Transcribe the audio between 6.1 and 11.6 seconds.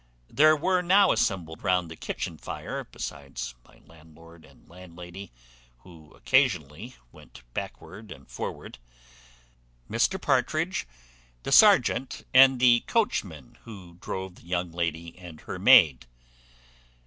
occasionally went backward and forward, Mr Partridge, the